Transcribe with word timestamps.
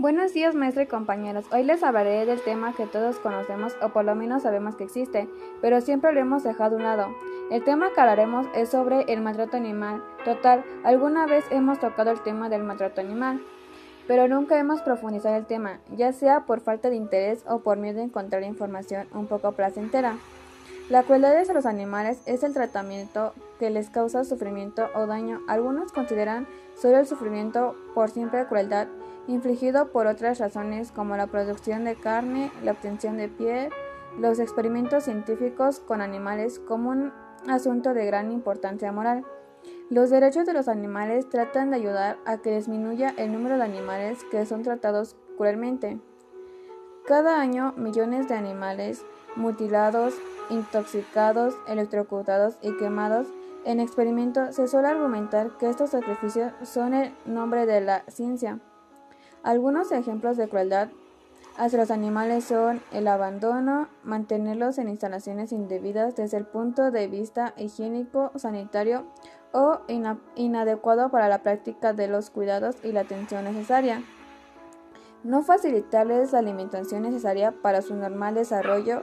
Buenos 0.00 0.32
días, 0.32 0.54
maestro 0.54 0.84
y 0.84 0.86
compañeros. 0.86 1.46
Hoy 1.50 1.64
les 1.64 1.82
hablaré 1.82 2.24
del 2.24 2.40
tema 2.40 2.72
que 2.72 2.86
todos 2.86 3.18
conocemos 3.18 3.74
o 3.82 3.88
por 3.88 4.04
lo 4.04 4.14
menos 4.14 4.44
sabemos 4.44 4.76
que 4.76 4.84
existe, 4.84 5.28
pero 5.60 5.80
siempre 5.80 6.12
lo 6.12 6.20
hemos 6.20 6.44
dejado 6.44 6.76
a 6.76 6.78
un 6.78 6.84
lado. 6.84 7.08
El 7.50 7.64
tema 7.64 7.88
que 7.92 8.00
hablaremos 8.00 8.46
es 8.54 8.68
sobre 8.68 9.00
el 9.12 9.20
maltrato 9.22 9.56
animal. 9.56 10.04
Total, 10.24 10.64
alguna 10.84 11.26
vez 11.26 11.44
hemos 11.50 11.80
tocado 11.80 12.12
el 12.12 12.22
tema 12.22 12.48
del 12.48 12.62
maltrato 12.62 13.00
animal, 13.00 13.40
pero 14.06 14.28
nunca 14.28 14.56
hemos 14.56 14.82
profundizado 14.82 15.34
el 15.34 15.46
tema, 15.46 15.80
ya 15.96 16.12
sea 16.12 16.46
por 16.46 16.60
falta 16.60 16.90
de 16.90 16.96
interés 16.96 17.42
o 17.48 17.58
por 17.58 17.76
miedo 17.76 18.00
a 18.00 18.04
encontrar 18.04 18.44
información 18.44 19.08
un 19.12 19.26
poco 19.26 19.50
placentera. 19.50 20.16
La 20.88 21.02
crueldad 21.02 21.34
de 21.34 21.52
los 21.52 21.66
animales 21.66 22.22
es 22.24 22.42
el 22.42 22.54
tratamiento 22.54 23.34
que 23.58 23.68
les 23.68 23.90
causa 23.90 24.24
sufrimiento 24.24 24.88
o 24.94 25.06
daño. 25.06 25.40
Algunos 25.46 25.92
consideran 25.92 26.46
solo 26.74 26.96
el 26.96 27.06
sufrimiento 27.06 27.76
por 27.94 28.08
simple 28.10 28.46
crueldad 28.46 28.88
infligido 29.26 29.88
por 29.88 30.06
otras 30.06 30.38
razones 30.38 30.90
como 30.90 31.14
la 31.18 31.26
producción 31.26 31.84
de 31.84 31.94
carne, 31.94 32.50
la 32.64 32.72
obtención 32.72 33.18
de 33.18 33.28
piel, 33.28 33.68
los 34.18 34.38
experimentos 34.38 35.04
científicos 35.04 35.80
con 35.80 36.00
animales 36.00 36.58
como 36.58 36.88
un 36.88 37.12
asunto 37.46 37.92
de 37.92 38.06
gran 38.06 38.32
importancia 38.32 38.90
moral. 38.90 39.26
Los 39.90 40.08
derechos 40.08 40.46
de 40.46 40.54
los 40.54 40.68
animales 40.68 41.28
tratan 41.28 41.68
de 41.68 41.76
ayudar 41.76 42.16
a 42.24 42.38
que 42.38 42.56
disminuya 42.56 43.12
el 43.18 43.30
número 43.30 43.58
de 43.58 43.64
animales 43.64 44.24
que 44.30 44.46
son 44.46 44.62
tratados 44.62 45.16
cruelmente. 45.36 46.00
Cada 47.06 47.38
año 47.38 47.74
millones 47.76 48.28
de 48.28 48.34
animales 48.34 49.04
mutilados, 49.36 50.14
intoxicados, 50.50 51.54
electrocutados 51.66 52.56
y 52.62 52.76
quemados 52.76 53.26
en 53.64 53.80
experimentos 53.80 54.54
se 54.54 54.68
suele 54.68 54.88
argumentar 54.88 55.50
que 55.58 55.68
estos 55.68 55.90
sacrificios 55.90 56.52
son 56.62 56.94
el 56.94 57.12
nombre 57.26 57.66
de 57.66 57.80
la 57.80 58.02
ciencia. 58.08 58.60
Algunos 59.42 59.92
ejemplos 59.92 60.36
de 60.36 60.48
crueldad 60.48 60.88
hacia 61.56 61.78
los 61.78 61.90
animales 61.90 62.44
son 62.44 62.80
el 62.92 63.08
abandono, 63.08 63.88
mantenerlos 64.04 64.78
en 64.78 64.88
instalaciones 64.88 65.52
indebidas 65.52 66.16
desde 66.16 66.38
el 66.38 66.46
punto 66.46 66.90
de 66.90 67.08
vista 67.08 67.52
higiénico, 67.56 68.30
sanitario 68.36 69.04
o 69.52 69.80
inadecuado 70.36 71.10
para 71.10 71.28
la 71.28 71.42
práctica 71.42 71.92
de 71.92 72.08
los 72.08 72.30
cuidados 72.30 72.76
y 72.82 72.92
la 72.92 73.00
atención 73.00 73.44
necesaria. 73.44 74.02
No 75.24 75.42
facilitarles 75.42 76.32
la 76.32 76.38
alimentación 76.38 77.02
necesaria 77.02 77.52
para 77.52 77.82
su 77.82 77.94
normal 77.96 78.34
desarrollo, 78.34 79.02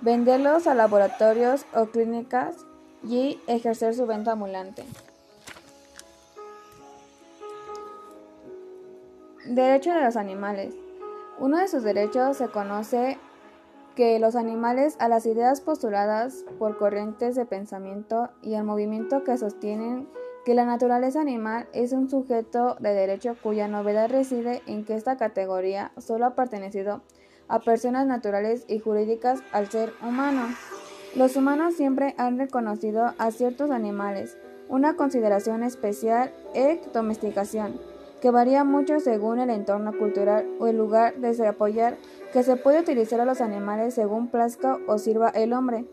venderlos 0.00 0.66
a 0.66 0.74
laboratorios 0.74 1.66
o 1.74 1.86
clínicas 1.86 2.56
y 3.02 3.40
ejercer 3.46 3.94
su 3.94 4.06
venta 4.06 4.32
ambulante. 4.32 4.84
Derecho 9.46 9.92
de 9.92 10.02
los 10.02 10.16
animales. 10.16 10.74
Uno 11.38 11.58
de 11.58 11.68
sus 11.68 11.82
derechos 11.82 12.36
se 12.36 12.48
conoce 12.48 13.18
que 13.94 14.18
los 14.18 14.36
animales 14.36 14.96
a 15.00 15.08
las 15.08 15.26
ideas 15.26 15.60
postuladas 15.60 16.44
por 16.58 16.76
corrientes 16.76 17.34
de 17.34 17.46
pensamiento 17.46 18.28
y 18.42 18.54
al 18.54 18.64
movimiento 18.64 19.24
que 19.24 19.38
sostienen 19.38 20.08
que 20.44 20.54
la 20.54 20.64
naturaleza 20.64 21.20
animal 21.20 21.68
es 21.72 21.92
un 21.92 22.08
sujeto 22.08 22.76
de 22.80 22.94
derecho 22.94 23.36
cuya 23.42 23.68
novedad 23.68 24.08
reside 24.08 24.62
en 24.66 24.84
que 24.84 24.94
esta 24.94 25.16
categoría 25.16 25.92
solo 25.98 26.26
ha 26.26 26.34
pertenecido 26.34 27.02
a 27.48 27.60
personas 27.60 28.06
naturales 28.06 28.64
y 28.68 28.78
jurídicas 28.78 29.42
al 29.52 29.70
ser 29.70 29.92
humano. 30.06 30.48
Los 31.14 31.36
humanos 31.36 31.74
siempre 31.74 32.14
han 32.18 32.38
reconocido 32.38 33.14
a 33.18 33.30
ciertos 33.30 33.70
animales 33.70 34.36
una 34.68 34.96
consideración 34.96 35.62
especial 35.62 36.32
e 36.54 36.80
domesticación 36.92 37.80
que 38.20 38.30
varía 38.30 38.64
mucho 38.64 39.00
según 39.00 39.38
el 39.38 39.50
entorno 39.50 39.96
cultural 39.96 40.46
o 40.58 40.66
el 40.66 40.76
lugar 40.76 41.16
de 41.16 41.46
apoyar 41.46 41.96
que 42.32 42.42
se 42.42 42.56
puede 42.56 42.80
utilizar 42.80 43.20
a 43.20 43.24
los 43.24 43.40
animales 43.40 43.94
según 43.94 44.28
plazca 44.28 44.78
o 44.86 44.98
sirva 44.98 45.28
el 45.30 45.52
hombre, 45.52 45.86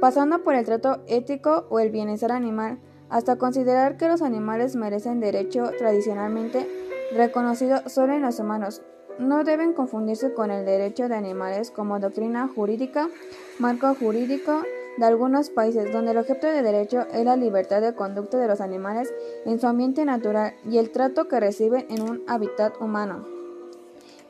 pasando 0.00 0.42
por 0.42 0.54
el 0.54 0.64
trato 0.64 1.02
ético 1.06 1.66
o 1.68 1.78
el 1.78 1.90
bienestar 1.90 2.32
animal, 2.32 2.78
hasta 3.10 3.36
considerar 3.36 3.96
que 3.96 4.08
los 4.08 4.22
animales 4.22 4.76
merecen 4.76 5.20
derecho 5.20 5.70
tradicionalmente 5.78 6.66
reconocido 7.12 7.88
solo 7.88 8.14
en 8.14 8.22
los 8.22 8.38
humanos. 8.38 8.82
No 9.20 9.44
deben 9.44 9.74
confundirse 9.74 10.32
con 10.32 10.50
el 10.50 10.64
derecho 10.64 11.06
de 11.06 11.14
animales 11.14 11.70
como 11.70 12.00
doctrina 12.00 12.48
jurídica, 12.48 13.10
marco 13.58 13.94
jurídico 13.94 14.62
de 14.96 15.04
algunos 15.04 15.50
países 15.50 15.92
donde 15.92 16.12
el 16.12 16.16
objeto 16.16 16.46
de 16.46 16.62
derecho 16.62 17.06
es 17.12 17.22
la 17.26 17.36
libertad 17.36 17.82
de 17.82 17.94
conducta 17.94 18.38
de 18.38 18.48
los 18.48 18.62
animales 18.62 19.12
en 19.44 19.60
su 19.60 19.66
ambiente 19.66 20.06
natural 20.06 20.54
y 20.64 20.78
el 20.78 20.90
trato 20.90 21.28
que 21.28 21.38
reciben 21.38 21.84
en 21.90 22.00
un 22.00 22.22
hábitat 22.28 22.80
humano. 22.80 23.26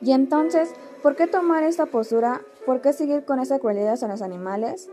Y 0.03 0.11
entonces, 0.11 0.75
¿por 1.05 1.15
qué 1.15 1.28
tomar 1.28 1.62
esta 1.62 1.87
postura? 1.87 2.41
¿Por 2.67 2.81
qué 2.81 2.93
seguir 2.93 3.25
con 3.25 3.39
esa 3.39 3.61
crueldad 3.61 4.03
a 4.03 4.09
los 4.09 4.22
animales? 4.22 4.91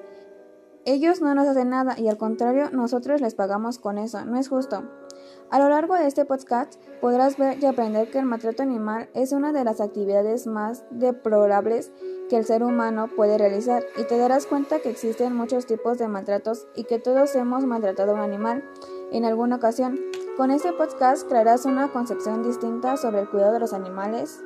Ellos 0.88 1.20
no 1.22 1.36
nos 1.36 1.46
hacen 1.50 1.72
nada 1.72 2.00
y 2.00 2.08
al 2.08 2.18
contrario, 2.18 2.70
nosotros 2.72 3.20
les 3.20 3.36
pagamos 3.36 3.78
con 3.78 3.98
eso. 3.98 4.24
No 4.24 4.40
es 4.40 4.48
justo. 4.48 4.84
A 5.50 5.59
lo 5.59 5.68
largo 5.68 5.96
de 5.96 6.08
este 6.08 6.24
podcast 6.24 6.81
podrás 7.02 7.38
ver 7.38 7.62
y 7.62 7.66
aprender 7.66 8.09
que 8.09 8.20
el 8.20 8.25
maltrato 8.25 8.64
animal 8.64 9.09
es 9.14 9.34
una 9.34 9.52
de 9.52 9.66
las 9.66 9.81
actividades 9.81 10.47
más 10.47 10.86
deplorables 10.92 11.92
que 12.30 12.38
el 12.38 12.46
ser 12.46 12.64
humano 12.64 13.09
puede 13.14 13.38
realizar 13.38 13.84
y 13.97 14.03
te 14.03 14.18
darás 14.18 14.46
cuenta 14.46 14.80
que 14.80 14.90
existen 14.90 15.36
muchos 15.36 15.66
tipos 15.66 15.97
de 15.97 16.08
maltratos 16.08 16.68
y 16.74 16.86
que 16.86 17.00
todos 17.00 17.36
hemos 17.36 17.66
maltratado 17.66 18.12
a 18.12 18.16
un 18.16 18.22
animal 18.22 18.64
en 19.12 19.26
alguna 19.26 19.58
ocasión. 19.58 20.00
Con 20.38 20.52
este 20.52 20.72
podcast 20.72 21.28
crearás 21.28 21.66
una 21.66 21.92
concepción 21.92 22.44
distinta 22.44 22.96
sobre 22.96 23.20
el 23.20 23.30
cuidado 23.30 23.52
de 23.52 23.59
los 23.59 23.74
animales 23.74 24.42